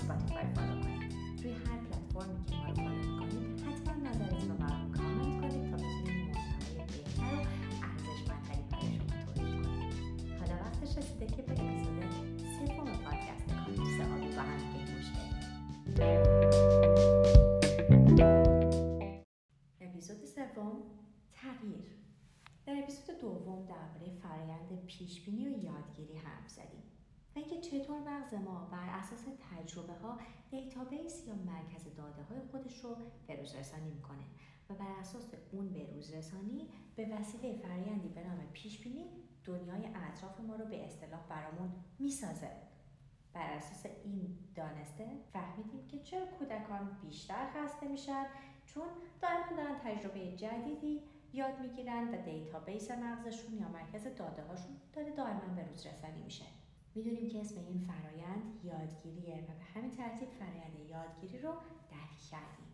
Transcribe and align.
اسپاتیفای 0.00 0.44
follow 0.54 0.82
کنید 0.82 1.14
روی 1.42 1.52
هر 1.52 1.78
پلتفرمی 1.78 2.44
که 2.46 2.56
ما 2.56 2.64
رو 2.64 2.74
follow 2.74 2.94
می‌کنید 3.00 3.60
حتما 3.60 4.08
نظرتون 4.08 4.48
رو 4.48 4.56
برام 4.56 4.92
کامنت 4.92 5.40
کنید 5.40 5.70
تا 5.70 5.76
بتونیم 5.76 6.26
محتوای 6.26 6.86
بهتر 6.86 7.34
و 7.34 7.38
ارزشمندتری 7.88 8.62
برای 8.70 8.92
شما 8.98 9.32
تولید 9.34 9.66
کنیم 9.66 10.38
حالا 10.40 10.54
وقتش 10.62 10.98
رسیده 10.98 11.26
که 11.26 11.42
به 11.42 11.52
اپیزود 11.52 12.38
سوم 12.38 12.86
پادکست 13.04 13.46
کاکتوس 13.48 14.00
آبی 14.00 14.36
با 14.36 14.42
هم 14.42 14.58
گوش 14.86 15.10
بدیم 15.10 15.34
اپیزود 19.80 20.24
سوم 20.24 20.82
تغییر 21.32 21.96
در 22.66 22.78
اپیزود 22.82 23.20
دوم 23.20 23.66
درباره 23.66 24.12
فرایند 24.22 24.86
پیشبینی 24.86 25.48
و 25.48 25.64
یادگیری 25.64 26.16
حرف 26.16 26.48
زدیم 26.48 26.99
اینکه 27.40 27.60
چطور 27.60 27.98
مغز 27.98 28.34
ما 28.34 28.68
بر 28.72 28.88
اساس 28.88 29.24
تجربه 29.50 29.92
ها 29.92 30.18
database 30.50 31.26
یا 31.26 31.34
مرکز 31.34 31.84
داده 31.96 32.22
های 32.22 32.40
خودش 32.50 32.84
رو 32.84 32.96
بروز 33.28 33.54
رسانی 33.54 33.90
می‌کنه 33.90 34.24
و 34.70 34.74
بر 34.74 34.98
اساس 35.00 35.24
اون 35.52 35.68
بروز 35.68 36.14
رسانی 36.14 36.68
به 36.96 37.08
وسیله 37.08 37.52
فرایندی 37.52 38.08
به 38.08 38.24
نام 38.24 38.38
پیشبینی 38.52 39.04
دنیای 39.44 39.86
اطراف 39.86 40.40
ما 40.40 40.56
رو 40.56 40.64
به 40.64 40.84
اصطلاح 40.84 41.20
برامون 41.28 41.72
می‌سازه. 41.98 42.50
بر 43.32 43.50
اساس 43.52 43.86
این 44.04 44.38
دانسته 44.54 45.06
فهمیدیم 45.32 45.86
که 45.86 45.98
چرا 45.98 46.26
کودکان 46.26 46.98
بیشتر 47.02 47.46
خسته 47.54 47.88
میشن؟ 47.88 48.26
چون 48.66 48.88
دائما 49.22 49.56
دارن 49.56 49.78
تجربه 49.78 50.36
جدیدی 50.36 51.02
یاد 51.32 51.60
می‌گیرن 51.60 52.14
و 52.14 52.22
database 52.22 52.90
مغزشون 52.90 53.58
یا 53.58 53.68
مرکز 53.68 54.04
داده 54.04 54.42
هاشون 54.42 54.76
داره 54.92 55.10
دائما 55.10 55.54
به 55.56 55.68
روز 55.68 55.86
رسانی 55.86 56.22
میشه. 56.22 56.44
می‌دونیم 56.94 57.28
که 57.28 57.40
اسم 57.40 57.60
این 57.60 57.78
فرایند 57.78 58.64
یادگیریه 58.64 59.34
و 59.34 59.52
به 59.58 59.64
همین 59.74 59.96
ترتیب 59.96 60.28
فرایند 60.30 60.90
یادگیری 60.90 61.38
رو 61.38 61.52
درک 61.90 62.18
کردیم. 62.30 62.70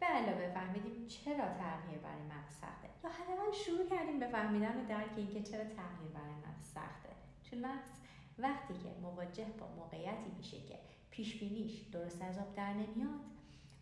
به 0.00 0.06
علاوه 0.06 0.48
فهمیدیم 0.54 1.06
چرا 1.06 1.48
تغییر 1.48 1.98
برای 1.98 2.22
مغز 2.22 2.52
سخته 2.52 2.88
یا 3.04 3.10
حداقل 3.10 3.52
شروع 3.52 3.86
کردیم 3.86 4.18
به 4.18 4.26
فهمیدن 4.26 4.80
و 4.80 4.88
درک 4.88 5.10
اینکه 5.16 5.42
چرا 5.42 5.64
تغییر 5.64 6.10
برای 6.14 6.34
مغز 6.34 6.64
سخته. 6.64 7.08
چون 7.42 7.58
مغز 7.58 7.90
وقتی 8.38 8.74
که 8.74 8.88
مواجه 9.02 9.46
با 9.58 9.66
موقعیتی 9.76 10.30
میشه 10.36 10.60
که 10.60 10.78
پیش 11.10 11.40
بینیش 11.40 11.80
درست 11.80 12.22
از 12.22 12.38
آب 12.38 12.54
در 12.54 12.72
نمیاد 12.72 13.20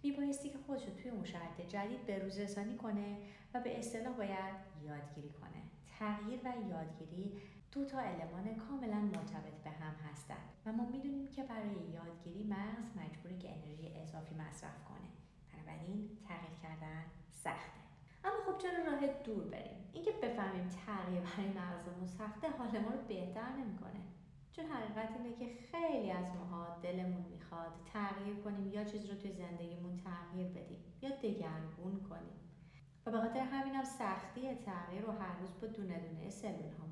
میبایستی 0.03 0.49
که 0.49 0.59
خودش 0.67 0.84
رو 0.84 0.95
توی 0.95 1.11
اون 1.11 1.25
شرط 1.25 1.61
جدید 1.69 2.06
به 2.06 2.19
روز 2.19 2.39
رسانی 2.39 2.77
کنه 2.77 3.17
و 3.55 3.61
به 3.61 3.79
اصطلاح 3.79 4.17
باید 4.17 4.55
یادگیری 4.84 5.31
کنه. 5.31 5.62
تغییر 5.99 6.41
و 6.45 6.53
یادگیری 6.71 7.41
دو 7.73 7.84
تا 7.84 7.98
المان 7.98 8.55
کاملا 8.55 9.01
مرتبط 9.01 9.62
به 9.65 9.70
هم 9.70 9.95
هستند 10.11 10.48
و 10.67 10.73
ما 10.73 10.84
می‌دونیم 10.84 11.27
که 11.27 11.42
برای 11.42 11.91
یادگیری 11.92 12.45
مغز 12.45 12.97
مجبوره 12.97 13.39
که 13.39 13.53
انرژی 13.56 13.92
اضافی 13.97 14.34
مصرف 14.34 14.84
کنه. 14.84 15.09
بنابراین 15.53 16.19
تغییر 16.28 16.59
کردن 16.62 17.05
سخته. 17.31 17.81
اما 18.25 18.37
خب 18.47 18.59
چرا 18.59 18.84
راه 18.84 19.06
دور 19.06 19.45
بریم؟ 19.45 19.91
اینکه 19.93 20.11
بفهمیم 20.23 20.69
تغییر 20.87 21.20
برای 21.20 21.48
مغزمون 21.48 22.06
سخته 22.06 22.50
حال 22.50 22.78
ما 22.78 22.91
رو 22.91 23.00
بهتر 23.09 23.53
نمی‌کنه. 23.53 24.00
چون 24.53 24.65
حقیقت 24.65 25.17
اینه 25.17 25.37
که 25.37 25.47
خیلی 25.70 26.11
از 26.11 26.27
ماها 26.37 26.78
دلمون 26.83 27.25
می‌خواد 27.31 27.73
تغییر 27.93 28.37
کنیم 28.37 28.73
یا 28.73 28.84
چیز 28.84 29.11
رو 29.11 29.17
توی 29.17 29.33
زندگیمون 29.33 29.97
تغییر 29.97 30.48
بدیم 30.48 30.84
یا 31.03 31.11
دگرگون 31.11 32.00
کنیم. 32.10 32.39
و 33.06 33.10
به 33.10 33.21
خاطر 33.21 33.41
همینم 33.41 33.84
سختی 33.84 34.54
تغییر 34.54 35.03
رو 35.03 35.12
هر 35.12 35.39
روز 35.41 35.60
با 35.60 35.66
دونه 35.66 36.00
دونه 36.00 36.31
سلول 36.31 36.72
من 36.81 36.91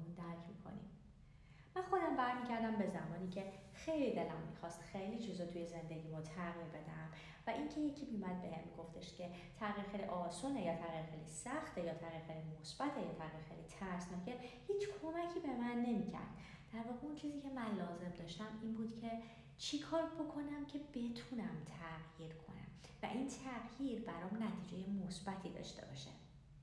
خودم 1.91 2.17
برمیگردم 2.17 2.77
به 2.77 2.87
زمانی 2.87 3.29
که 3.31 3.45
خیلی 3.75 4.13
دلم 4.13 4.43
می‌خواست 4.51 4.83
خیلی 4.83 5.19
چیزا 5.19 5.47
توی 5.47 5.67
زندگیمو 5.67 6.21
تغییر 6.23 6.67
بدم. 6.67 7.09
و 7.47 7.51
اینکه 7.51 7.81
یکی 7.81 8.07
میمد 8.07 8.43
بهم 8.43 8.65
گفتش 8.79 9.15
که 9.15 9.31
تغییر 9.61 9.87
خیلی 9.87 10.05
آسونه 10.05 10.63
یا 10.63 10.75
تغییر 10.77 11.05
خیلی 11.11 11.27
سخته 11.27 11.81
یا 11.81 11.95
تغییر 11.95 12.23
خیلی 12.27 12.43
مثبته 12.61 13.01
یا 13.01 13.13
تغییر 13.13 13.43
خیلی 13.49 13.63
ترسناکه 13.81 14.35
هیچ 14.69 14.89
کمکی 15.03 15.41
به 15.41 15.49
من 15.49 15.83
نمی‌کرد. 15.83 16.31
در 16.73 16.79
واقع 16.79 17.07
اون 17.07 17.15
چیزی 17.17 17.41
که 17.41 17.49
من 17.49 17.77
لازم 17.77 18.13
داشتم 18.19 18.49
این 18.63 18.75
بود 18.75 19.01
که 19.01 19.11
چیکار 19.59 20.03
بکنم 20.03 20.67
که 20.67 20.79
بتونم 20.79 21.57
تغییر 21.65 22.35
کنم. 22.35 22.57
و 23.03 23.07
این 23.07 23.29
تغییر 23.29 24.01
برام 24.01 24.43
نتیجه 24.43 24.91
مثبتی 25.07 25.49
داشته 25.49 25.87
باشه. 25.87 26.11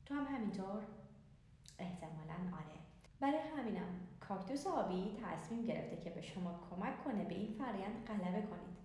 تو 0.06 0.14
هم 0.14 0.26
همینطور؟ 0.36 0.84
احتمالا 1.80 2.34
آره. 2.34 2.78
برای 3.20 3.40
همینم 3.58 4.08
کاکتوس 4.28 4.68
آبی 4.68 5.18
تصمیم 5.24 5.66
گرفته 5.66 5.98
که 5.98 6.10
به 6.10 6.22
شما 6.22 6.60
کمک 6.70 7.04
کنه 7.04 7.24
به 7.26 7.36
این 7.36 7.54
فرایند 7.54 8.06
غلبه 8.08 8.42
کنید. 8.42 8.78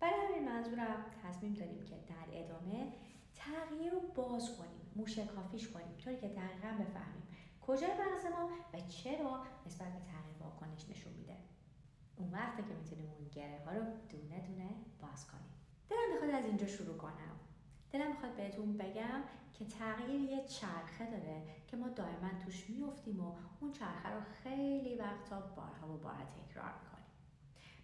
برای 0.00 0.20
همین 0.26 0.48
منظورم 0.48 1.04
تصمیم 1.22 1.54
داریم 1.54 1.84
که 1.84 1.96
در 1.96 2.38
ادامه 2.38 2.92
تغییر 3.34 3.92
رو 3.92 4.00
باز 4.00 4.56
کنیم 4.58 4.92
موشکافیش 4.96 5.68
کنیم 5.68 5.96
طوری 5.98 6.16
که 6.16 6.28
دقیقا 6.28 6.68
بفهمیم 6.68 7.22
کجای 7.66 7.90
مغز 7.90 8.24
ما 8.26 8.48
و 8.74 8.80
چرا 8.88 9.42
نسبت 9.66 9.88
به 9.92 10.00
تغییر 10.00 10.36
واکنش 10.40 10.88
نشون 10.90 11.12
میده. 11.12 11.36
اون 12.16 12.30
وقته 12.32 12.62
که 12.62 12.74
می‌تونیم 12.74 13.10
اون 13.18 13.28
گره 13.28 13.60
ها 13.66 13.72
رو 13.72 13.84
دونه 14.08 14.46
دونه 14.46 14.70
باز 15.00 15.26
کنیم. 15.26 15.52
دلم 15.90 16.12
می‌خواد 16.12 16.30
از 16.30 16.44
اینجا 16.44 16.66
شروع 16.66 16.96
کنم. 16.96 17.36
دلم 17.90 18.08
می‌خواد 18.08 18.36
بهتون 18.36 18.76
بگم 18.76 19.22
که 19.58 19.64
تغییر 19.64 20.20
یه 20.20 20.44
چرخه 20.44 21.10
داره 21.10 21.42
که 21.66 21.76
ما 21.76 21.88
دائما 21.88 22.30
توش 22.44 22.70
میفتیم 22.70 23.20
و 23.20 23.32
اون 23.60 23.72
چرخه 23.72 24.08
رو 24.08 24.20
خیلی 24.42 24.94
وقتا 24.94 25.40
بارها 25.40 25.94
و 25.94 25.96
بارها 25.96 26.24
تکرار 26.24 26.72
می‌کنیم. 26.82 27.04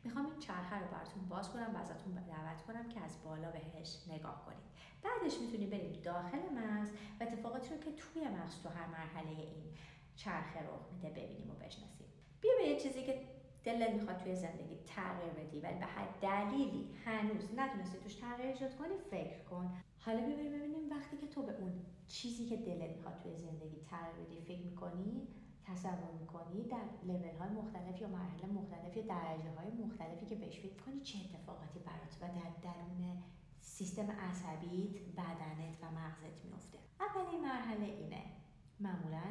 می‌خوام 0.04 0.26
این 0.26 0.38
چرخه 0.38 0.78
رو 0.78 0.86
براتون 0.86 1.28
باز 1.28 1.50
کنم 1.52 1.74
و 1.74 1.78
ازتون 1.78 2.14
دعوت 2.14 2.62
کنم 2.62 2.88
که 2.88 3.00
از 3.00 3.16
بالا 3.24 3.50
بهش 3.50 3.96
نگاه 4.08 4.44
کنید. 4.46 4.70
بعدش 5.02 5.38
می‌تونیم 5.40 5.70
بریم 5.70 5.92
داخل 6.02 6.38
مغز 6.38 6.90
و 7.20 7.22
اتفاقاتی 7.22 7.74
رو 7.74 7.80
که 7.80 7.92
توی 7.92 8.28
مغز 8.28 8.62
تو 8.62 8.68
هر 8.68 8.86
مرحله 8.86 9.30
این 9.30 9.64
چرخه 10.16 10.60
رو 10.60 10.72
میده 10.92 11.10
ببینیم 11.10 11.50
و 11.50 11.54
بشناسیم. 11.54 12.06
بیا 12.40 12.52
به 12.58 12.68
یه 12.68 12.80
چیزی 12.80 13.02
که 13.02 13.20
دلت 13.64 13.90
می‌خواد 13.90 14.16
توی 14.16 14.36
زندگی 14.36 14.76
تغییر 14.86 15.32
بدی 15.32 15.60
ولی 15.60 15.78
به 15.78 15.86
هر 15.86 16.08
دلیلی 16.22 16.94
هنوز 17.04 17.48
نتونستی 17.56 17.98
توش 17.98 18.14
تغییر 18.14 18.48
ایجاد 18.48 18.76
کنی 18.76 18.98
فکر 19.10 19.44
کن. 19.44 19.82
حالا 20.04 20.26
بیا 20.26 20.36
ببینیم 20.36 20.90
وقتی 20.90 21.16
که 21.16 21.26
تو 21.26 21.42
به 21.42 21.56
اون 21.56 21.72
چیزی 22.08 22.46
که 22.46 22.56
دلت 22.56 22.96
می‌خواد 22.96 23.18
توی 23.22 23.36
زندگی 23.36 23.80
تغییر 23.90 24.26
بدی 24.26 24.40
فکر 24.40 24.62
می‌کنی 24.62 25.28
تصور 25.64 26.12
می‌کنی 26.20 26.62
در 26.62 26.84
لول 27.06 27.36
های 27.38 27.50
مختلف 27.50 28.00
یا 28.00 28.08
مرحله 28.08 28.46
مختلف 28.46 28.96
یا 28.96 29.02
درجه 29.02 29.50
های 29.50 29.70
مختلفی 29.70 30.26
که 30.26 30.34
بهش 30.34 30.58
فکر 30.58 30.82
کنی 30.82 31.00
چه 31.00 31.18
اتفاقاتی 31.18 31.78
برات 31.78 32.16
و 32.20 32.26
در 32.38 32.70
درون 32.70 33.22
سیستم 33.60 34.10
عصبیت 34.10 35.00
بدنت 35.16 35.76
و 35.82 35.90
مغزت 35.90 36.44
میفته 36.44 36.78
اولین 37.00 37.40
مرحله 37.40 37.86
اینه. 37.86 38.22
معمولا 38.80 39.22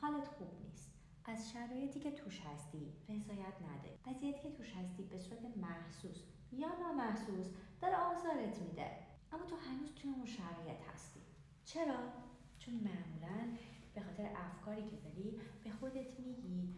حالت 0.00 0.28
خوب 0.28 0.48
نیست. 0.64 0.92
از 1.24 1.52
شرایطی 1.52 2.00
که 2.00 2.10
توش 2.10 2.40
هستی 2.40 2.92
رضایت 3.08 3.54
نده. 3.62 3.98
وضعیتی 4.06 4.42
که 4.42 4.50
توش 4.50 4.76
هستی 4.76 5.02
به 5.02 5.18
صورت 5.18 5.56
محسوس 5.56 6.22
یا 6.52 6.68
نامحسوس 6.80 7.46
داره 7.80 7.96
آزارت 7.96 8.58
میده. 8.62 8.90
اما 9.36 9.44
تو 9.44 9.56
هنوز 9.56 9.94
توی 9.94 10.10
اون 10.10 10.26
شرایط 10.26 10.80
هستی. 10.94 11.20
چرا؟ 11.64 11.98
چون 12.58 12.74
معمولا 12.74 13.56
به 13.94 14.00
خاطر 14.00 14.30
افکاری 14.36 14.82
که 14.82 14.96
داری 14.96 15.40
به 15.64 15.70
خودت 15.70 16.20
میگی 16.20 16.74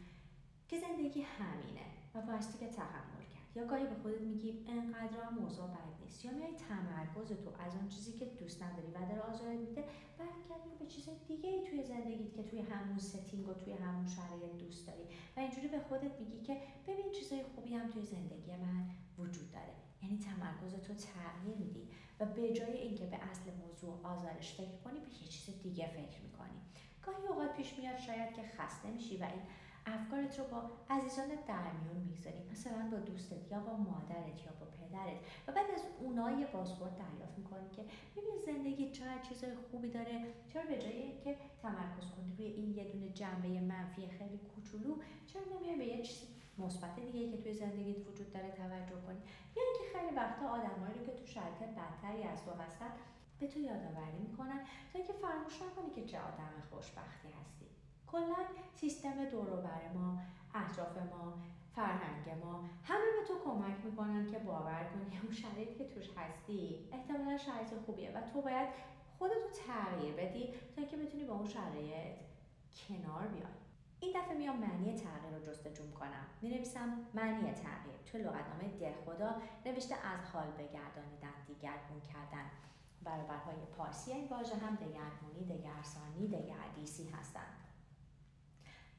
که 0.69 0.79
زندگی 0.79 1.23
همینه 1.23 1.87
و 2.15 2.23
بایستی 2.23 2.59
که 2.59 2.73
تحمل 2.73 3.25
کرد. 3.35 3.57
یا 3.57 3.65
گاهی 3.67 3.87
به 3.87 3.95
خودت 3.95 4.21
میگی 4.21 4.65
انقدر 4.69 5.21
هم 5.23 5.35
موضوع 5.39 5.67
بد 5.67 6.03
نیست. 6.03 6.25
یا 6.25 6.31
میای 6.31 6.53
تمرکز 6.69 7.29
تو 7.29 7.51
از 7.59 7.77
اون 7.77 7.89
چیزی 7.89 8.13
که 8.13 8.25
دوست 8.25 8.63
نداری 8.63 8.89
و 8.89 9.09
داره 9.09 9.21
آزارت 9.21 9.59
میده 9.59 9.85
برمیگردی 10.19 10.71
به 10.79 10.87
چیز 10.87 11.09
دیگه 11.29 11.49
ای 11.49 11.65
توی 11.71 11.83
زندگیت 11.85 12.35
که 12.35 12.43
توی 12.43 12.61
همون 12.61 12.99
setting 12.99 13.49
و 13.49 13.55
توی 13.55 13.73
همون 13.73 14.07
شرایط 14.07 14.53
دوست 14.59 14.87
داری. 14.87 15.03
و 15.37 15.41
اینجوری 15.41 15.69
به 15.69 15.81
خودت 15.81 16.21
میگی 16.21 16.41
که 16.41 16.63
ببین 16.87 17.13
چیزای 17.13 17.43
خوبی 17.55 17.75
هم 17.75 17.89
توی 17.89 18.03
زندگی 18.03 18.57
من 18.57 18.91
وجود 19.19 19.53
داره. 19.53 19.75
یعنی 20.03 20.19
تمرکز 20.19 20.75
تو 20.75 20.95
تغییر 20.95 21.57
میدی. 21.57 21.89
و 22.21 22.27
به 22.27 22.53
جای 22.53 22.77
اینکه 22.77 23.07
به 23.07 23.17
اصل 23.17 23.51
موضوع 23.67 24.01
آزارش 24.03 24.55
فکر 24.55 24.77
کنی 24.85 25.01
به 25.01 25.11
یه 25.23 25.29
چیز 25.29 25.63
دیگه 25.63 25.87
فکر 25.87 26.21
می‌کنی. 26.23 26.61
گاهی 27.03 27.27
اوقات 27.27 27.57
پیش 27.57 27.79
میاد 27.79 27.99
شاید 27.99 28.35
که 28.35 28.43
خسته 28.43 28.91
میشی 28.91 29.17
و 29.17 29.23
این 29.25 29.43
افکارت 29.87 30.39
رو 30.39 30.45
با 30.45 30.71
عزیزانت 30.91 31.47
در 31.47 31.73
میون 31.73 31.97
می‌گذاری. 31.97 32.43
مثلا 32.53 32.91
با 32.91 32.97
دوستت 32.97 33.53
یا 33.53 33.61
با 33.61 33.77
مادرت 33.77 34.47
یا 34.47 34.53
با 34.61 34.67
پدرت. 34.67 35.19
و 35.47 35.53
بعد 35.53 35.71
از 35.75 35.83
اونها 36.01 36.41
یه 36.41 36.47
پاسپورت 36.47 36.97
دریافت 36.97 37.39
می‌کنی 37.39 37.71
که 37.77 37.83
ببین 38.17 38.39
زندگی 38.47 38.91
چقدر 38.91 39.23
چیزای 39.29 39.55
خوبی 39.71 39.89
داره. 39.89 40.35
چرا 40.53 40.63
به 40.63 40.79
جای 40.79 41.19
که 41.25 41.37
تمرکز 41.63 42.11
کنی 42.17 42.35
روی 42.39 42.47
این 42.47 42.77
یه 42.77 42.85
دونه 42.85 43.09
جنبه 43.09 43.49
منفی 43.61 44.07
خیلی 44.07 44.39
کوچولو 44.55 44.97
چرا 45.27 45.43
نمیای 45.55 45.77
به 45.77 45.87
یه 45.87 46.03
چیز 46.03 46.29
مثبت 46.59 46.97
دیگه 46.97 47.31
که 47.31 47.43
توی 47.43 47.55
زندگیت 47.55 48.09
وجود 48.09 48.33
داره 48.33 48.51
توجه 48.51 49.01
کنی. 49.07 49.21
یا 49.57 49.63
اینکه 49.63 49.99
خیلی 49.99 50.17
وقتا 50.17 50.49
آدمایی 50.49 50.99
رو 50.99 51.07
که 51.07 51.13
تو 51.13 51.27
شرایط 51.27 51.59
بدتری 51.59 52.23
از 52.23 52.45
تو 52.45 52.51
هستن 52.51 52.91
به 53.41 53.47
تو 53.47 53.59
یادآوری 53.61 54.19
می‌کنن 54.29 54.61
تا 54.93 54.99
اینکه 54.99 55.13
فراموش 55.13 55.63
نکنی 55.63 55.91
که 55.91 56.05
چه 56.05 56.19
آدم 56.19 56.53
خوشبختی 56.71 57.29
هستی. 57.29 57.67
کلا 58.07 58.37
سیستم 58.75 59.25
دور 59.25 59.51
بر 59.51 59.93
ما 59.95 60.19
اطراف 60.55 60.99
فرهنگ 61.75 62.45
ما 62.45 62.65
همه 62.85 63.05
به 63.21 63.29
تو 63.29 63.35
کمک 63.45 63.85
می‌کنن 63.85 64.27
که 64.27 64.39
باور 64.39 64.85
کنی 64.85 65.21
اون 65.23 65.33
شرایطی 65.33 65.75
که 65.75 65.85
توش 65.85 66.11
هستی 66.17 66.89
احتمالا 66.93 67.39
شرایط 67.39 67.75
خوبیه 67.87 68.11
و 68.11 68.21
تو 68.33 68.43
باید 68.43 68.69
خودتو 69.19 69.49
تغییر 69.67 70.15
بدی 70.15 70.55
تا 70.77 70.85
که 70.85 70.97
بتونی 70.97 71.25
با 71.25 71.35
اون 71.35 71.47
شرایط 71.47 72.17
کنار 72.89 73.27
بیای. 73.27 73.68
این 74.01 74.13
دفعه 74.17 74.35
میام 74.35 74.57
معنی 74.57 74.95
تغییر 74.95 75.35
رو 75.35 75.47
جستجو 75.47 75.91
کنم. 75.91 76.27
می 76.43 76.49
نویسم 76.49 77.07
معنی 77.15 77.53
تغییر. 77.53 77.97
توی 78.07 78.23
لغتنامه 78.23 78.79
دهخدا 78.81 79.37
نوشته 79.67 79.95
از 79.95 80.25
حال 80.33 80.51
بگردانیدن 80.51 81.45
دیگرگون 81.47 82.01
کردن. 82.01 82.51
برابرهای 83.03 83.67
پارسی 83.77 84.13
این 84.13 84.29
واژه 84.29 84.57
هم 84.57 84.75
دگرگونی 84.75 85.59
دگرسانی 85.59 86.29
دگردیسی 86.29 87.09
هستند 87.09 87.57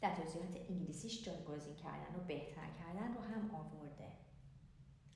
در 0.02 0.16
توضیحات 0.16 0.56
انگلیسیش 0.70 1.26
جایگزین 1.26 1.76
کردن 1.76 2.16
و 2.16 2.20
بهتر 2.28 2.68
کردن 2.80 3.14
رو 3.14 3.22
هم 3.22 3.56
آورده. 3.56 4.12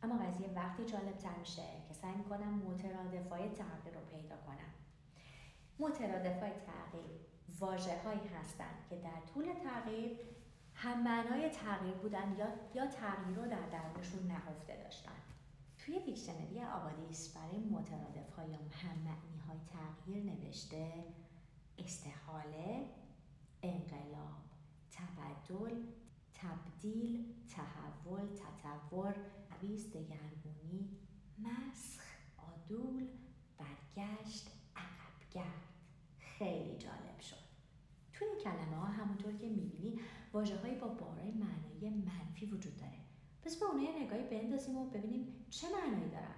اما 0.03 0.25
قضیه 0.25 0.49
وقتی 0.55 0.85
جالب 0.85 1.17
تر 1.17 1.35
میشه 1.39 1.63
که 1.87 1.93
سعی 1.93 2.15
می‌کنم 2.15 2.53
مترادفای 2.53 3.49
تغییر 3.49 3.95
رو 3.95 4.01
پیدا 4.11 4.35
کنم. 4.37 4.73
مترادفای 5.79 6.51
تغییر. 6.51 7.32
واجه 7.59 8.01
هایی 8.03 8.27
هستند 8.27 8.85
که 8.89 8.95
در 8.95 9.33
طول 9.33 9.45
تغییر 9.53 10.19
هم 10.73 11.03
معنای 11.03 11.49
تغییر 11.49 11.93
بودن 11.93 12.35
یا, 12.37 12.47
یا 12.73 12.87
تغییر 12.87 13.37
رو 13.37 13.45
در 13.45 13.69
درونشون 13.69 14.27
نهفته 14.27 14.83
داشتن 14.83 15.11
توی 15.77 15.99
دیکشنری 15.99 16.63
آبادیس 16.63 17.37
برای 17.37 17.57
مترادف 17.57 18.35
های 18.35 18.49
یا 18.49 18.57
هم 18.57 18.97
معنی 18.97 19.37
های 19.47 19.57
تغییر 19.73 20.23
نوشته 20.23 21.03
استحاله 21.77 22.85
انقلاب 23.63 24.43
تبدل 24.91 25.83
تبدیل 26.33 27.35
تحول 27.49 28.27
تطور 28.27 29.15
عویز 29.51 29.89
دگرگونی 29.89 30.97
مسخ 31.37 32.03
عدول 32.39 33.07
برگشت 33.57 34.51
عقبگرد 34.75 35.63
خیلی 36.19 36.77
جالب 36.77 37.19
شد 37.19 37.43
توی 38.13 38.27
این 38.27 38.37
کلمه 38.43 38.77
ها 38.77 38.85
همونطور 38.85 39.32
که 39.43 39.49
می‌بینی 39.49 39.99
واجه 40.33 40.57
هایی 40.57 40.75
با 40.75 40.87
بارای 40.87 41.31
معنایی 41.31 41.89
منفی 41.89 42.45
وجود 42.45 42.77
داره. 42.77 42.97
پس 43.41 43.55
به 43.55 43.65
اونها 43.65 43.99
نگاهی 43.99 44.23
بندازیم 44.23 44.77
و 44.77 44.89
ببینیم 44.89 45.45
چه 45.49 45.67
معنایی 45.69 46.09
دارن. 46.09 46.35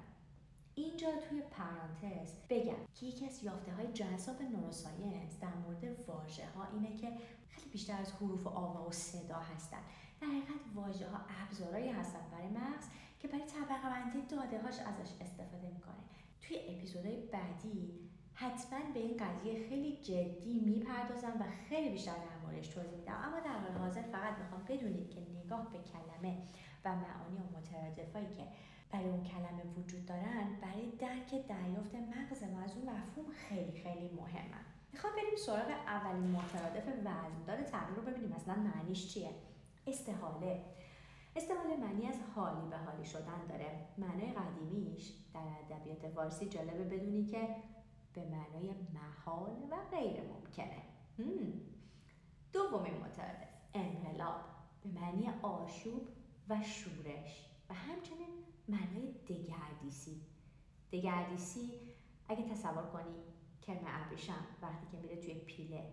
اینجا 0.76 1.08
توی 1.30 1.42
پرانتز 1.42 2.34
بگم 2.50 2.86
که 2.96 3.06
یکی 3.06 3.26
از 3.26 3.44
یافته 3.44 3.74
های 3.74 3.88
جذاب 3.88 4.42
نوروساینس 4.42 5.40
در 5.40 5.54
مورد 5.54 6.10
واژه 6.10 6.48
ها 6.50 6.68
اینه 6.74 6.98
که 6.98 7.12
خیلی 7.50 7.70
بیشتر 7.72 8.02
از 8.02 8.12
حروف 8.12 8.46
و 8.46 8.50
آوا 8.50 8.88
و 8.88 8.92
صدا 8.92 9.40
هستن. 9.40 9.82
در 10.22 10.28
حقیقت 10.28 10.62
واژه 10.76 11.10
ها 11.10 11.20
ابزارهایی 11.46 11.90
هستن 11.90 12.20
برای 12.32 12.48
مغز 12.48 12.86
که 13.20 13.28
برای 13.28 13.46
طبقه 13.46 13.90
بندی 13.90 14.22
داده 14.22 14.62
هاش 14.62 14.80
ازش 14.80 15.12
استفاده 15.22 15.70
می‌کنه. 15.70 16.04
توی 16.42 16.58
اپیزودهای 16.58 17.28
بعدی 17.28 18.10
حتما 18.36 18.80
به 18.94 19.00
این 19.00 19.18
قضیه 19.18 19.70
خیلی 19.70 19.98
جدی 19.98 20.60
می‌پردازم 20.60 21.34
و 21.40 21.44
خیلی 21.70 21.90
بیشتر 21.90 22.12
در 22.12 22.38
موردش 22.44 22.68
توضیح 22.68 23.00
میدم. 23.00 23.14
اما 23.14 23.40
در 23.40 23.60
حال 23.60 23.72
حاضر 23.72 24.02
فقط 24.02 24.38
می‌خوام 24.38 24.64
بدونید 24.68 25.10
که 25.10 25.22
نگاه 25.44 25.72
به 25.72 25.78
کلمه 25.78 26.38
و 26.86 26.96
معانی 26.96 27.38
و 27.38 27.58
مترادفایی 27.58 28.28
که 28.28 28.44
برای 28.92 29.10
اون 29.10 29.24
کلمه 29.24 29.64
وجود 29.78 30.06
دارن 30.06 30.58
برای 30.62 30.92
درک 31.00 31.48
دریافت 31.48 31.96
مغز 31.96 32.44
ما 32.44 32.60
از 32.60 32.78
اون 32.78 32.90
مفهوم 32.90 33.26
خیلی 33.50 33.72
خیلی 33.72 34.10
مهمه. 34.10 34.62
می‌خوام 34.94 35.14
بریم 35.14 35.36
سراغ 35.46 35.70
اولین 35.88 36.32
مترادف 36.32 36.88
وزندار 36.88 37.64
تغییر 37.64 37.96
رو 37.96 38.02
ببینیم. 38.02 38.34
اصلا 38.34 38.56
معنیش 38.56 39.14
چیه؟ 39.14 39.30
استحاله. 39.88 40.62
استحاله 41.36 41.78
معنی 41.78 42.08
از 42.08 42.20
حالی 42.36 42.70
به 42.70 42.78
حالی 42.78 43.06
شدن 43.06 43.46
داره. 43.50 43.86
معنای 43.98 44.34
قدیمیش 44.34 45.14
در 45.34 45.40
ادبیات 45.40 46.08
فارسی 46.08 46.46
جالبه 46.50 46.84
بدونی 46.84 47.26
که 47.26 47.56
به 48.16 48.22
معنای 48.22 48.74
محال 48.94 49.52
و 49.72 49.76
غیر 49.92 50.22
ممکنه. 50.22 50.82
دومین 52.54 52.94
مترادف 52.94 53.48
انقلاب 53.74 54.42
به 54.84 54.90
معنی 54.90 55.30
آشوب 55.42 56.08
و 56.50 56.64
شورش 56.64 57.50
و 57.70 57.74
همچنین 57.74 58.44
معنای 58.68 59.12
دگردیسی. 59.28 60.22
دگردیسی 60.92 61.72
اگه 62.28 62.50
تصور 62.50 62.84
کنی 62.84 63.16
کرم 63.62 63.84
ابریشم 63.86 64.46
وقتی 64.62 64.88
که 64.92 64.98
میره 64.98 65.16
توی 65.16 65.34
پیله 65.34 65.84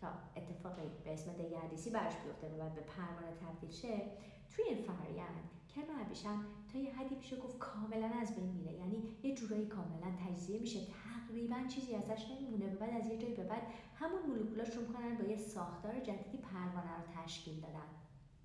تا 0.00 0.08
اتفاقی 0.36 0.90
به 1.04 1.12
اسم 1.12 1.32
دگردیسی 1.32 1.90
برش 1.90 2.14
بیفته 2.16 2.48
و 2.48 2.70
به 2.70 2.80
پروانه 2.80 3.36
تبدیل 3.36 3.70
شه 3.70 4.10
توی 4.50 4.64
این 4.64 4.82
فرایند 4.82 5.50
کرم 5.78 6.00
ابریشم 6.00 6.44
تا 6.72 6.78
یه 6.78 6.94
حدی 6.94 7.14
میشه 7.14 7.36
گفت 7.36 7.58
کاملا 7.58 8.10
از 8.20 8.36
بین 8.36 8.50
میره. 8.50 8.72
یعنی 8.72 9.02
یه 9.22 9.34
جورایی 9.34 9.66
کاملا 9.66 10.12
تجزیه 10.26 10.60
میشه. 10.60 10.80
تقریبا 10.80 11.56
چیزی 11.68 11.94
ازش 11.94 12.26
نمیمونه. 12.30 12.74
و 12.74 12.78
بعد 12.78 13.02
از 13.02 13.06
یه 13.06 13.18
جایی 13.18 13.34
به 13.34 13.44
بعد 13.44 13.62
همون 13.94 14.22
مولکولاش 14.28 14.70
رو 14.70 14.80
می‌کنن 14.80 15.16
با 15.16 15.24
یه 15.24 15.36
ساختار 15.36 16.00
جدیدی 16.00 16.38
پروانه 16.38 16.96
رو 16.96 17.22
تشکیل 17.22 17.60
دادن. 17.60 17.88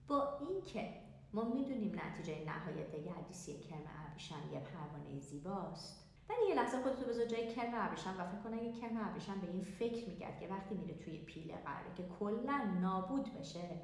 با 0.08 0.40
اینکه 0.50 0.94
ما 1.34 1.44
می‌دونیم 1.44 2.00
نتیجه 2.06 2.46
نهایی 2.46 2.84
دگردیسی 2.84 3.60
کرم 3.60 3.82
ابریشم 4.08 4.54
یه 4.54 4.60
پروانه 4.60 5.20
زیباست. 5.20 6.04
ولی 6.30 6.50
یه 6.50 6.56
لحظه 6.56 6.82
خودتو 6.84 7.06
بذار 7.06 7.26
جای 7.26 7.56
کرم 7.56 7.74
ابریشم 7.74 8.16
و 8.20 8.26
فکر 8.26 8.42
کن 8.44 8.54
اگه 8.54 8.72
کرم 8.72 8.98
ابریشم 8.98 9.40
به 9.40 9.48
این 9.48 9.64
فکر 9.64 10.10
می‌کرد 10.10 10.40
که 10.40 10.48
وقتی 10.48 10.76
میره 10.76 10.96
توی 10.96 11.18
پیله 11.18 11.56
قراره 11.56 11.94
که 11.96 12.04
کلا 12.20 12.78
نابود 12.82 13.34
بشه 13.40 13.82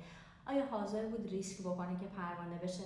آیا 0.50 0.66
حاضر 0.66 1.06
بود 1.06 1.30
ریسک 1.30 1.62
بکنه 1.62 2.00
که 2.00 2.06
پروانه 2.07 2.57
بشه؟ 2.57 2.84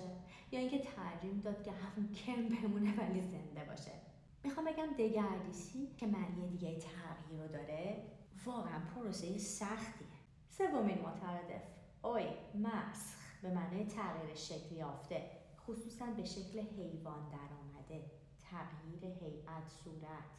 یا 0.51 0.59
اینکه 0.59 0.79
ترجیح 0.79 1.41
داد 1.43 1.63
که 1.63 1.71
همون 1.71 2.11
کرم 2.13 2.49
بمونه 2.49 2.95
ولی 2.97 3.21
زنده 3.21 3.63
باشه؟ 3.67 3.91
می‌خوام 4.43 4.65
بگم 4.65 4.87
دگردیسی 4.97 5.87
که 5.97 6.07
معنی 6.07 6.47
دیگه 6.47 6.79
تغییر 6.79 7.41
رو 7.41 7.47
داره 7.47 8.03
واقعا 8.45 8.79
پروسه 8.95 9.37
سختیه. 9.37 10.07
سومین 10.49 10.97
مترادف 10.97 11.63
اوی 12.03 12.23
مسخ. 12.55 13.15
به 13.41 13.49
معنی 13.49 13.85
تغییر 13.85 14.35
شکل 14.35 14.75
یافته. 14.75 15.31
خصوصا 15.67 16.05
به 16.05 16.23
شکل 16.23 16.59
حیوان 16.59 17.29
درآمده 17.29 18.11
تغییر 18.51 19.05
هیئت 19.05 19.69
صورت. 19.83 20.33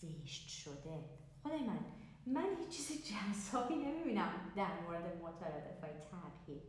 زیشت 0.00 0.48
شده. 0.48 1.04
خدای 1.44 1.62
من 1.62 1.78
من 2.26 2.46
هیچ 2.58 2.68
چیز 2.68 3.04
جذابی 3.04 3.74
نمی‌بینم 3.74 4.52
در 4.56 4.80
مورد 4.80 5.22
مترادف 5.22 5.80
های 5.80 5.92
تغییر. 6.10 6.62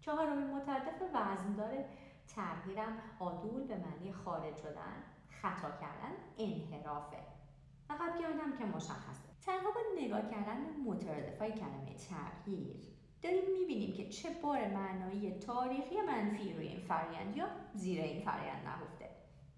چهارمین 0.00 0.46
مترادف 0.46 1.02
وزندار 1.14 1.84
تغییرم 2.28 2.98
عدول 3.20 3.66
به 3.66 3.76
معنی 3.76 4.12
خارج 4.12 4.56
شدن 4.56 5.02
خطا 5.42 5.70
کردن 5.70 6.12
انحرافه 6.38 7.16
عقب 7.90 8.18
گردم 8.20 8.58
که 8.58 8.64
مشخصه. 8.64 9.28
تنها 9.42 9.70
با 9.70 9.80
نگاه 10.02 10.30
کردن 10.30 10.64
به 10.64 10.90
مترادف 10.90 11.38
های 11.38 11.52
کلمه 11.52 11.94
تغییر 11.94 12.76
داریم 13.22 13.44
می‌بینیم 13.60 13.92
که 13.94 14.08
چه 14.08 14.30
بار 14.42 14.68
معنایی 14.68 15.38
تاریخی 15.38 16.00
منفی 16.00 16.52
روی 16.52 16.66
این 16.66 16.80
فرایند 16.80 17.36
یا 17.36 17.48
زیر 17.74 18.02
این 18.02 18.24
فرایند 18.24 18.66
نهفته. 18.66 19.08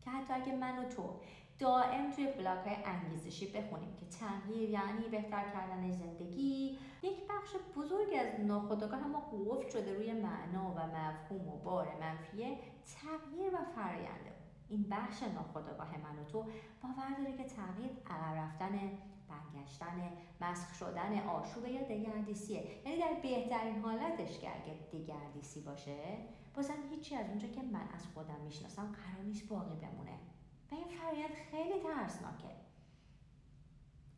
که 0.00 0.10
حتی 0.10 0.32
اگه 0.32 0.56
من 0.56 0.78
و 0.78 0.88
تو 0.88 1.20
دائم 1.60 2.10
توی 2.10 2.26
بلاک 2.26 2.66
های 2.66 2.76
انگیزشی 2.84 3.52
بخونیم 3.52 3.96
که 3.96 4.06
تغییر 4.06 4.70
یعنی 4.70 5.08
بهتر 5.10 5.44
کردن 5.52 5.90
زندگی 5.90 6.78
یک 7.02 7.16
بخش 7.28 7.56
بزرگی 7.76 8.16
از 8.16 8.40
ناخودآگاه 8.40 9.06
ما 9.06 9.20
قفل 9.20 9.68
شده 9.68 9.94
روی 9.94 10.12
معنا 10.12 10.70
و 10.70 10.86
مفهوم 10.86 11.48
و 11.48 11.56
بار 11.56 11.88
منفیه 12.00 12.58
تغییر 12.96 13.54
و 13.54 13.64
فراینده 13.74 14.32
این 14.68 14.86
بخش 14.90 15.22
ناخودآگاه 15.22 15.88
من 15.98 16.18
و 16.18 16.24
تو 16.24 16.38
باور 16.82 17.16
داره 17.18 17.36
که 17.36 17.44
تغییر 17.44 17.90
عقب 18.06 18.36
رفتن 18.36 18.80
برگشتن 19.28 20.12
مسخ 20.40 20.74
شدن 20.74 21.18
آشوب 21.28 21.66
یا 21.66 21.82
دگردیسیه. 21.82 22.64
یعنی 22.84 23.00
در 23.00 23.20
بهترین 23.22 23.82
حالتش 23.82 24.38
که 24.38 24.48
اگه 24.48 24.74
دگردیسی 24.92 25.60
باشه 25.60 26.18
بازم 26.54 26.74
هیچی 26.90 27.16
از 27.16 27.26
اونجا 27.28 27.48
که 27.48 27.62
من 27.62 27.88
از 27.94 28.06
خودم 28.14 28.40
می‌شناسم 28.44 28.82
قرار 28.82 29.24
نیست 29.26 29.48
باقی 29.48 29.76
بمونه. 29.76 30.29
و 30.72 30.74
این 30.74 30.88
فرایند 30.88 31.34
خیلی 31.50 31.82
ترسناکه. 31.82 32.60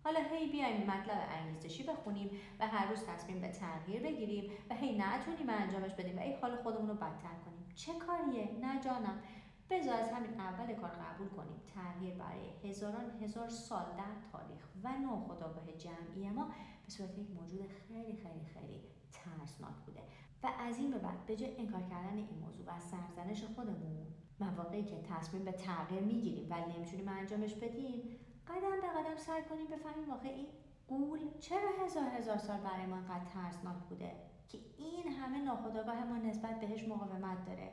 حالا 0.04 0.21
هی 0.21 0.52
بیایم 0.52 0.90
مطلب 0.90 1.28
انگیزشی 1.30 1.82
بخونیم 1.82 2.30
و 2.59 2.66
هر 2.66 2.90
روز 2.90 3.06
تصمیم 3.06 3.40
به 3.40 3.49
تغییر 3.49 4.02
بگیریم 4.02 4.52
و 4.71 4.75
هی 4.75 4.99
نتونیم 4.99 5.50
انجامش 5.50 5.92
بدیم 5.92 6.18
و 6.18 6.21
ای 6.21 6.32
حال 6.32 6.56
خودمون 6.56 6.88
رو 6.88 6.94
بدتر 6.94 7.35
کنیم. 7.44 7.68
چه 7.75 7.92
کاریه؟ 7.94 8.49
نه 8.61 8.80
جانم. 8.80 9.23
بذار 9.71 9.94
از 9.94 10.11
همین 10.11 10.40
اول 10.40 10.75
کار 10.75 10.90
قبول 10.90 11.28
کنیم. 11.28 11.61
تغییر 11.75 12.14
برای 12.14 12.71
هزاران 12.71 13.23
هزار 13.23 13.49
سال 13.49 13.85
در 13.85 14.30
تاریخ 14.32 14.68
و 14.82 14.99
ناخودآگاه 14.99 15.73
جمعی 15.73 16.30
ما 16.30 16.44
به 16.85 16.90
صورت 16.90 17.18
یک 17.18 17.30
موجود 17.30 17.68
خیلی 17.88 18.16
خیلی 18.16 18.44
خیلی 18.54 18.80
ترسناک 19.12 19.75
بوده. 19.87 20.00
و 20.42 20.49
از 20.59 20.78
این 20.78 20.90
به 20.90 20.99
بعد 20.99 21.26
به 21.26 21.37
جای 21.37 21.56
انکار 21.59 21.82
کردن 21.82 22.16
این 22.16 22.38
موضوع 22.40 22.66
و 22.66 22.80
سرزنش 22.80 23.44
خودمون 23.44 24.06
مواقعی 24.42 24.84
که 24.84 24.96
تصمیم 25.02 25.44
به 25.44 25.52
تغییر 25.52 26.02
می‌گیریم 26.02 26.46
ولی 26.50 26.76
نمی‌تونیم 26.76 27.08
انجامش 27.08 27.54
بدیم 27.54 28.18
قدم 28.46 28.80
به 28.80 28.88
قدم 29.00 29.16
سعی 29.16 29.42
کنیم 29.42 29.66
بفهمیم 29.66 30.08
واقع 30.08 30.28
این 30.28 30.46
قول 30.88 31.18
چرا 31.40 31.68
هزار 31.84 32.08
هزار 32.18 32.38
سال 32.38 32.61
برای 32.61 32.87
ما 32.87 32.96
انقدر 32.96 33.25
ترسناک 33.25 33.76
بوده 33.88 34.12
که 34.49 34.58
این 34.78 35.12
همه 35.12 35.38
ناخودآگاه 35.38 36.04
ما 36.04 36.16
نسبت 36.16 36.61
بهش 36.61 36.88
مقاومت 36.88 37.46
داره. 37.46 37.72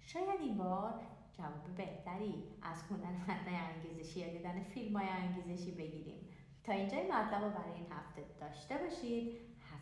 شاید 0.00 0.40
این 0.40 0.56
بار 0.56 0.94
جواب 1.38 1.76
بهتری 1.76 2.44
از 2.62 2.82
خوندن 2.82 3.16
متن 3.28 3.50
انگیزشی 3.74 4.20
یا 4.20 4.32
دیدن 4.32 4.62
فیلم 4.62 4.96
های 4.96 5.08
انگیزشی 5.08 5.70
بگیریم. 5.70 6.28
تا 6.64 6.72
اینجای 6.72 7.02
مطلب 7.02 7.44
رو 7.44 7.50
برای 7.50 7.74
این 7.74 7.86
هفته 7.90 8.24
داشته 8.40 8.78
باشید. 8.78 9.38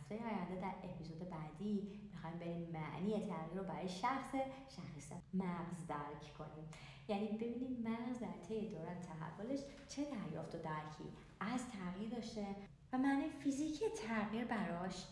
هفته 0.07 0.25
آینده 0.25 0.61
در 0.61 0.75
اپیزود 0.89 1.31
بعدی 1.31 2.01
می‌خوایم 2.13 2.39
بریم 2.39 2.71
معنی 2.71 3.13
تغییر 3.13 3.59
رو 3.59 3.65
برای 3.65 3.89
شخص 3.89 4.35
شخص 4.69 5.13
مغز 5.35 5.87
درک 5.89 6.35
کنیم. 6.39 6.69
یعنی 7.09 7.27
ببینیم 7.29 7.83
مغز 7.89 8.21
در 8.21 8.39
طی 8.49 8.69
دوران 8.69 8.97
تحولش 9.01 9.61
چه 9.89 10.05
دریافت 10.05 10.55
و 10.55 10.59
درکی 10.59 11.13
از 11.41 11.69
تغییر 11.69 12.11
داشته 12.11 12.47
و 12.93 12.99
معنی 12.99 13.29
فیزیکی 13.29 13.85
تغییر 13.89 14.45
براش 14.45 15.07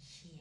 چیه. 0.00 0.40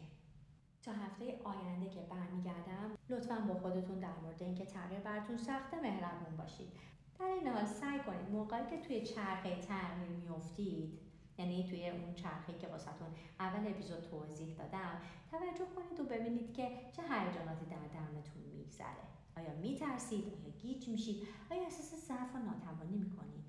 تا 0.84 0.92
هفته 0.92 1.40
آینده 1.44 1.90
که 1.90 2.02
برمیگردم 2.02 2.98
لطفا 3.10 3.36
با 3.36 3.54
خودتون 3.54 4.00
در 4.00 4.20
مورد 4.24 4.44
اینکه 4.44 4.66
تغییر 4.66 5.00
براتون 5.00 5.38
سخته 5.38 5.82
مهربون 5.82 6.38
باشید. 6.38 6.74
در 7.20 7.26
این 7.26 7.48
حال 7.48 7.66
سعی 7.66 8.00
کنید 8.00 8.30
موقعی 8.32 8.66
که 8.70 8.88
توی 8.88 9.02
چرخه 9.02 9.62
تغییر 9.62 10.10
میافتید 10.10 11.03
یعنی 11.38 11.68
توی 11.70 11.90
اون 11.90 12.14
چرخه 12.14 12.54
که 12.62 12.68
واسهتون 12.68 13.08
اول 13.40 13.68
اپیزود 13.68 14.02
توضیح 14.02 14.56
دادم 14.56 15.02
توجه 15.32 15.66
کنید 15.76 16.00
و 16.00 16.04
ببینید 16.04 16.54
که 16.54 16.70
چه 16.96 17.02
هیجاناتی 17.02 17.66
در 17.66 17.88
درونتون 17.94 18.44
میگذره. 18.58 19.04
آیا 19.38 19.54
میترسید؟ 19.62 20.24
آیا 20.26 20.54
گیج 20.62 20.90
میشید؟ 20.90 21.28
آیا 21.52 21.62
احساس 21.62 22.08
ضعف 22.08 22.36
و 22.36 22.38
ناتوانی 22.38 22.98
می‌کنید؟ 22.98 23.44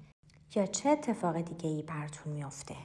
یا 0.54 0.66
چه 0.66 0.88
اتفاق 0.88 1.40
دیگه 1.40 1.68
ای 1.68 1.82
براتون 1.82 2.32
میافته؟ 2.32 2.76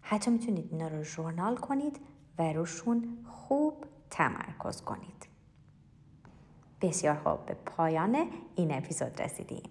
حتی 0.00 0.30
می‌تونید 0.30 0.72
اینا 0.72 0.88
رو 0.88 1.02
ژورنال 1.02 1.56
کنید 1.56 2.00
و 2.38 2.52
روشون 2.52 3.26
خوب 3.30 3.84
تمرکز 4.10 4.82
کنید. 4.82 5.26
بسیار 6.80 7.16
خوب. 7.16 7.46
به 7.46 7.54
پایان 7.54 8.30
این 8.56 8.74
اپیزود 8.74 9.22
رسیدیم. 9.22 9.70